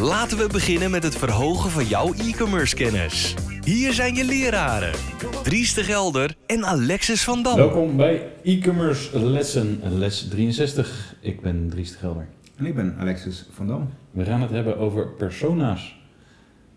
[0.00, 3.34] Laten we beginnen met het verhogen van jouw e-commerce kennis.
[3.64, 4.92] Hier zijn je leraren,
[5.42, 7.56] Dries de Gelder en Alexis van Dam.
[7.56, 11.16] Welkom bij e-commerce lessen, les 63.
[11.20, 12.26] Ik ben Dries de Gelder.
[12.56, 13.88] En ik ben Alexis van Dam.
[14.10, 15.98] We gaan het hebben over persona's.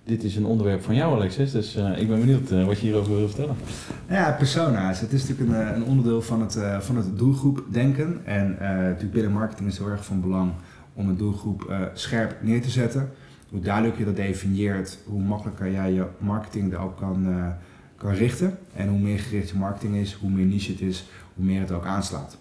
[0.04, 2.86] Dit is een onderwerp van jou, Alexis, dus uh, ik ben benieuwd uh, wat je
[2.86, 3.56] hierover wil vertellen.
[4.10, 5.00] Ja, persona's.
[5.00, 8.22] Het is natuurlijk een, een onderdeel van het, uh, van het doelgroepdenken.
[8.26, 10.52] En natuurlijk binnen marketing is het heel erg van belang
[10.94, 13.10] om een doelgroep scherp neer te zetten.
[13.50, 17.28] Hoe duidelijker je dat definieert, hoe makkelijker jij je marketing ook kan,
[17.96, 18.58] kan richten.
[18.76, 21.72] En hoe meer gericht je marketing is, hoe meer niche het is, hoe meer het
[21.72, 22.38] ook aanslaat.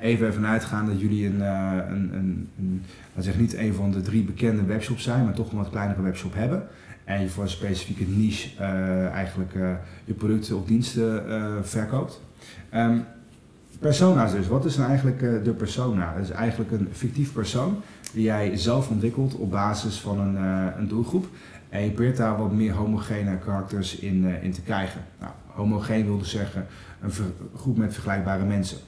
[0.00, 2.82] Even ervan uitgaan dat jullie een, een, een, een
[3.14, 6.02] laat zeg niet een van de drie bekende webshops zijn, maar toch een wat kleinere
[6.02, 6.66] webshop hebben.
[7.04, 8.62] En je voor een specifieke niche
[9.12, 9.52] eigenlijk
[10.04, 11.24] je producten of diensten
[11.64, 12.20] verkoopt.
[12.74, 13.04] Um,
[13.80, 14.48] persona's dus.
[14.48, 16.14] Wat is nou eigenlijk de persona?
[16.14, 17.76] Dat is eigenlijk een fictief persoon
[18.12, 20.36] die jij zelf ontwikkelt op basis van een,
[20.78, 21.26] een doelgroep.
[21.68, 25.00] En je probeert daar wat meer homogene karakters in, in te krijgen.
[25.20, 26.66] Nou, homogeen wil dus zeggen
[27.00, 27.12] een
[27.56, 28.78] groep met vergelijkbare mensen.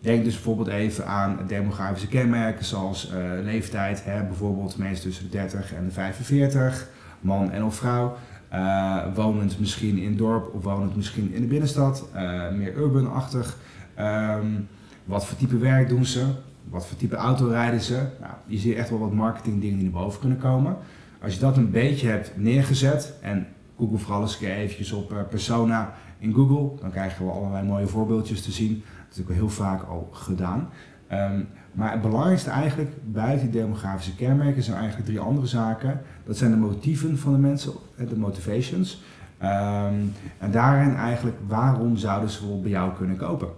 [0.00, 3.12] Denk dus bijvoorbeeld even aan demografische kenmerken zoals
[3.42, 6.88] leeftijd, hè, bijvoorbeeld mensen tussen de 30 en de 45,
[7.20, 8.16] man en of vrouw.
[8.52, 12.08] Uh, wonend misschien in dorp of wonend misschien in de binnenstad,
[12.56, 13.56] meer urban-achtig.
[13.98, 14.68] Um,
[15.04, 16.26] wat voor type werk doen ze?
[16.70, 18.06] Wat voor type auto rijden ze?
[18.20, 20.76] Nou, je ziet echt wel wat marketing dingen die naar boven kunnen komen.
[21.22, 23.46] Als je dat een beetje hebt neergezet en
[23.78, 28.52] Google vooral eens eventjes op persona in Google, dan krijgen we allerlei mooie voorbeeldjes te
[28.52, 28.82] zien
[29.16, 30.68] is ook heel vaak al gedaan.
[31.12, 36.00] Um, maar het belangrijkste eigenlijk buiten die demografische kenmerken zijn eigenlijk drie andere zaken.
[36.24, 39.02] Dat zijn de motieven van de mensen, de motivations.
[39.42, 43.48] Um, en daarin eigenlijk waarom zouden ze bij jou kunnen kopen.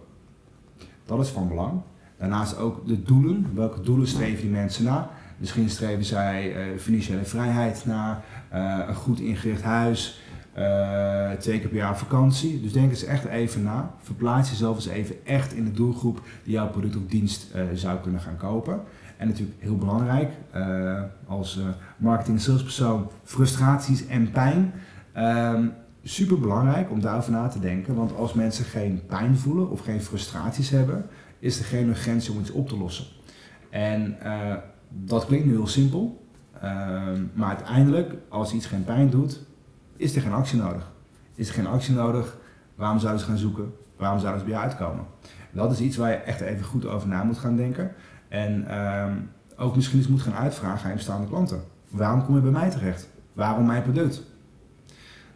[1.07, 1.81] Dat is van belang.
[2.19, 3.47] Daarnaast ook de doelen.
[3.55, 5.11] Welke doelen streven die mensen na?
[5.39, 8.23] Misschien streven zij uh, financiële vrijheid na,
[8.55, 10.21] uh, een goed ingericht huis,
[10.59, 12.61] uh, twee keer per jaar vakantie.
[12.61, 13.91] Dus denk eens echt even na.
[14.03, 18.21] Verplaats jezelf eens even echt in de doelgroep die jouw product of dienst zou kunnen
[18.21, 18.81] gaan kopen.
[19.17, 20.31] En natuurlijk heel belangrijk,
[21.27, 21.61] als
[21.97, 24.73] marketing- salespersoon, frustraties en pijn.
[25.17, 25.73] Um,
[26.09, 27.95] super belangrijk om daarover na te denken.
[27.95, 31.07] Want als mensen geen pijn voelen of geen frustraties hebben,
[31.39, 33.07] is er geen urgentie om iets op te lossen.
[33.71, 34.17] En
[34.89, 36.27] dat klinkt nu heel simpel.
[36.61, 39.41] Ehm, maar uiteindelijk, als iets geen pijn doet,
[39.97, 40.93] is er geen actie nodig.
[41.35, 42.39] Is er geen actie nodig,
[42.75, 43.73] waarom zouden ze gaan zoeken?
[43.97, 45.05] Waarom zouden ze bij jou uitkomen?
[45.53, 47.93] Dat is iets waar je echt even goed over na moet gaan denken.
[48.29, 51.63] En um, ook misschien eens moet gaan uitvragen aan je bestaande klanten.
[51.91, 53.09] Waarom kom je bij mij terecht?
[53.33, 54.23] Waarom mijn product?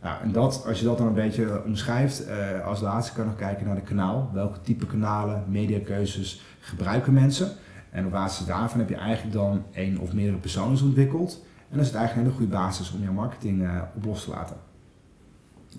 [0.02, 3.30] Nou, en dat, als je dat dan een beetje omschrijft, uh, als laatste kan je
[3.30, 4.30] nog kijken naar de kanaal.
[4.32, 7.48] Welke type kanalen, mediakeuzes gebruiken mensen?
[7.90, 11.44] En op basis daarvan heb je eigenlijk dan één of meerdere personen ontwikkeld.
[11.70, 14.24] En dat is het eigenlijk een hele goede basis om jouw marketing uh, op los
[14.24, 14.56] te laten.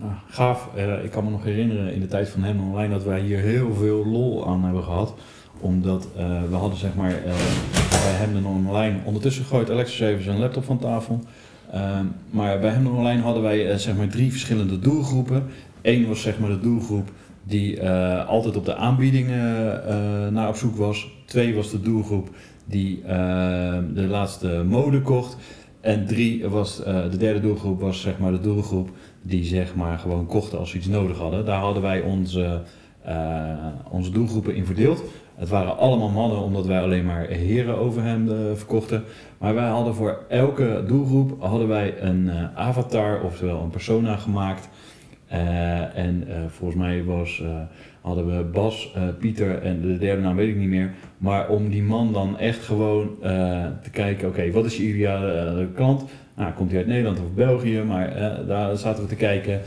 [0.01, 0.69] Ah, gaaf.
[0.75, 3.39] Uh, ik kan me nog herinneren in de tijd van Hem Online dat wij hier
[3.39, 5.13] heel veel lol aan hebben gehad.
[5.59, 6.07] Omdat
[6.49, 7.15] we hadden zeg maar
[7.89, 11.21] bij Hem Online, ondertussen gooit Alexis even zijn laptop van tafel.
[11.71, 15.43] Ehm, maar bij Hem Online hadden wij zeg maar drie verschillende doelgroepen.
[15.81, 17.11] Eén was zeg maar de doelgroep
[17.43, 17.89] die
[18.27, 19.53] altijd op de aanbiedingen
[20.33, 21.11] naar op zoek was.
[21.25, 22.29] Twee was de doelgroep
[22.65, 23.01] die
[23.93, 25.37] de laatste mode kocht.
[25.81, 26.77] En drie was,
[27.11, 28.89] de derde doelgroep was zeg maar de doelgroep
[29.21, 31.45] die zeg maar gewoon kochten als ze iets nodig hadden.
[31.45, 32.61] Daar hadden wij onze,
[33.89, 35.03] onze doelgroepen in verdeeld.
[35.35, 39.03] Het waren allemaal mannen omdat wij alleen maar heren over hem uh, verkochten.
[39.37, 44.69] Maar wij hadden voor elke doelgroep hadden wij een avatar, oftewel een persona gemaakt.
[45.95, 47.43] en volgens mij was
[48.01, 50.93] hadden we Bas, Pieter en de derde naam weet ik niet meer.
[51.17, 53.09] Maar om die man dan echt gewoon
[53.81, 56.03] te kijken, oké, wat is je ideale klant?
[56.41, 57.81] Nou, komt hij uit Nederland of België?
[57.81, 58.13] Maar
[58.47, 59.61] daar zaten we te kijken.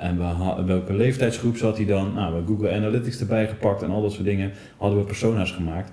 [0.00, 2.14] en we welke leeftijdsgroep zat hij dan?
[2.14, 4.52] Nou, we hebben Google Analytics erbij gepakt en al dat soort dingen.
[4.76, 5.92] Hadden we persona's gemaakt.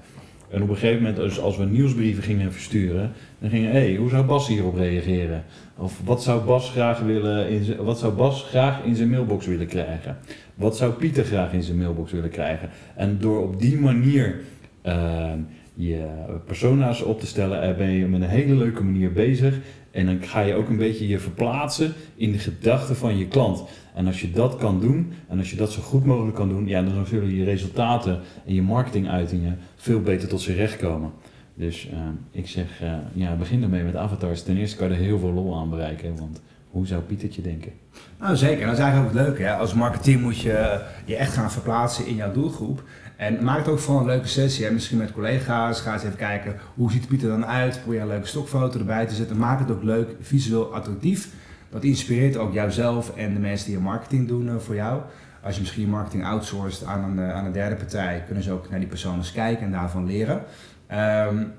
[0.50, 3.96] En op een gegeven moment, dus als we nieuwsbrieven gingen versturen, dan gingen, hé, hey,
[3.96, 5.44] hoe zou Bas hierop reageren?
[5.78, 9.68] Of wat zou Bas graag willen in wat zou Bas graag in zijn mailbox willen
[9.68, 10.18] krijgen?
[10.56, 12.70] Wat zou Pieter graag in zijn mailbox willen krijgen?
[12.96, 14.40] En door op die manier
[14.86, 15.32] uh,
[15.74, 16.06] je
[16.46, 17.62] persona's op te stellen.
[17.62, 19.60] En ben je met een hele leuke manier bezig.
[19.92, 23.64] En dan ga je ook een beetje je verplaatsen in de gedachten van je klant.
[23.96, 26.68] En als je dat kan doen, en als je dat zo goed mogelijk kan doen,
[26.68, 31.12] ja, dan zullen je resultaten en je marketinguitingen veel beter tot z'n recht komen.
[31.54, 32.00] Dus uh,
[32.32, 34.44] ik zeg, uh, ja, begin ermee met avatars.
[34.44, 36.42] Ten eerste kan je er heel veel lol aan bereiken, want
[36.72, 37.72] hoe zou Pietertje denken?
[38.20, 39.44] Nou zeker, dat is eigenlijk ook het leuke.
[39.44, 39.56] Hè?
[39.56, 42.84] Als marketeer moet je je echt gaan verplaatsen in jouw doelgroep.
[43.18, 44.66] En maak het ook van een leuke sessie.
[44.66, 44.72] Hè?
[44.72, 45.82] Misschien met collega's.
[45.82, 47.80] Ga eens even kijken hoe ziet Pieter dan uit.
[47.82, 49.38] Probeer een leuke stokfoto erbij te zetten.
[49.38, 51.30] Maak het ook leuk, visueel attractief.
[51.70, 55.02] Dat inspireert ook jouzelf en de mensen die je marketing doen uh, voor jou.
[55.44, 58.70] Als je misschien marketing outsourced aan een, uh, aan een derde partij, kunnen ze ook
[58.70, 60.44] naar die persoon eens kijken en daarvan leren.
[60.92, 61.54] Um,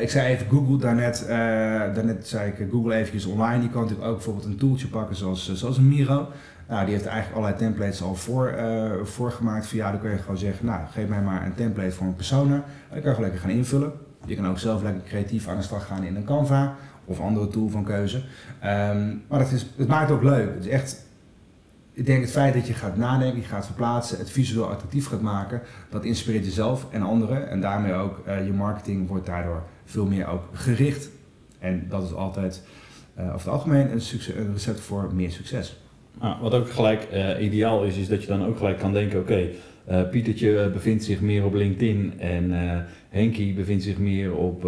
[0.00, 1.28] Ik zei even Google daarnet, uh,
[1.94, 3.60] daarnet zei ik Google eventjes online.
[3.60, 6.28] Die kan natuurlijk ook bijvoorbeeld een tooltje pakken zoals, zoals een Miro.
[6.68, 9.92] Nou, die heeft eigenlijk allerlei templates al voor, uh, voorgemaakt voor jou.
[9.92, 12.54] Dan kun je gewoon zeggen, nou geef mij maar een template voor een persona.
[12.54, 13.92] Dan kan je gewoon lekker gaan invullen.
[14.24, 16.74] Je kan ook zelf lekker creatief aan de slag gaan in een Canva
[17.04, 18.16] of andere tool van keuze.
[18.64, 20.54] Um, maar het, is, het maakt het ook leuk.
[20.54, 21.04] Het is echt
[22.00, 25.20] ik denk het feit dat je gaat nadenken, je gaat verplaatsen, het visueel attractief gaat
[25.20, 27.48] maken, dat inspireert jezelf en anderen.
[27.48, 31.10] En daarmee ook uh, je marketing wordt daardoor veel meer ook gericht.
[31.58, 32.62] En dat is altijd
[33.18, 35.76] uh, over het algemeen een, recept voor meer succes.
[36.18, 39.20] Ah, wat ook gelijk uh, ideaal is, is dat je dan ook gelijk kan denken,
[39.20, 39.54] oké, okay,
[40.10, 42.52] Pietertje bevindt zich meer op LinkedIn en
[43.08, 44.64] Henkie bevindt zich meer op,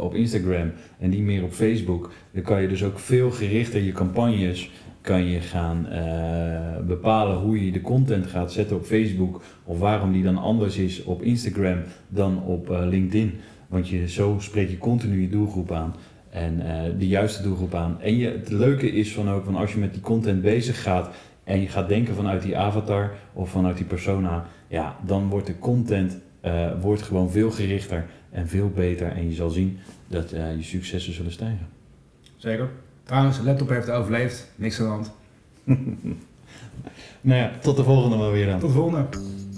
[0.00, 2.10] op Instagram en die meer op Facebook.
[2.32, 4.70] Dan kan je dus ook veel gerichter je campagnes
[5.02, 10.12] kan je gaan uh, bepalen hoe je de content gaat zetten op Facebook of waarom
[10.12, 11.78] die dan anders is op Instagram
[12.08, 13.32] dan op uh, LinkedIn.
[13.68, 15.94] Want je, zo spreek je continu je doelgroep aan
[16.30, 18.00] en uh, de juiste doelgroep aan.
[18.00, 21.14] En je, het leuke is van ook van als je met die content bezig gaat
[21.44, 25.58] en je gaat denken vanuit die avatar of vanuit die persona, ja, dan wordt de
[25.58, 26.18] content
[26.80, 29.78] wordt gewoon veel gerichter en veel beter en je zal zien
[30.08, 31.66] dat je successen zullen stijgen.
[32.36, 32.68] Zeker.
[33.04, 34.46] Trouwens, de laptop heeft overleefd.
[34.54, 35.12] Niks aan de hand.
[37.20, 38.58] nou ja, tot de volgende maar weer dan.
[38.58, 39.06] Tot de volgende.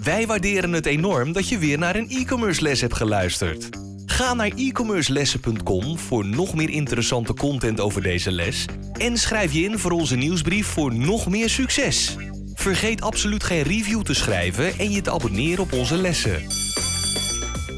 [0.03, 3.69] Wij waarderen het enorm dat je weer naar een e-commerce les hebt geluisterd.
[4.05, 8.65] Ga naar e-commercelessen.com voor nog meer interessante content over deze les.
[8.93, 12.15] En schrijf je in voor onze nieuwsbrief voor nog meer succes.
[12.53, 16.41] Vergeet absoluut geen review te schrijven en je te abonneren op onze lessen.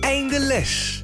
[0.01, 1.03] Einde les!